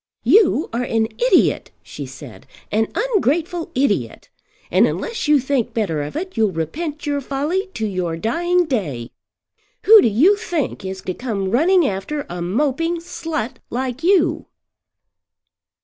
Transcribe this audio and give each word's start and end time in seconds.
"You 0.23 0.67
are 0.73 0.81
an 0.81 1.09
idiot," 1.27 1.69
she 1.83 2.07
said, 2.07 2.47
"an 2.71 2.87
ungrateful 2.95 3.69
idiot; 3.75 4.31
and 4.71 4.87
unless 4.87 5.27
you 5.27 5.39
think 5.39 5.75
better 5.75 6.01
of 6.01 6.15
it 6.15 6.35
you'll 6.35 6.51
repent 6.51 7.05
your 7.05 7.21
folly 7.21 7.67
to 7.75 7.85
your 7.85 8.17
dying 8.17 8.65
day. 8.65 9.11
Who 9.83 10.01
do 10.01 10.07
you 10.07 10.37
think 10.37 10.83
is 10.83 11.03
to 11.03 11.13
come 11.13 11.51
running 11.51 11.85
after 11.85 12.25
a 12.29 12.41
moping 12.41 12.95
slut 12.99 13.57
like 13.69 14.01
you?" 14.03 14.47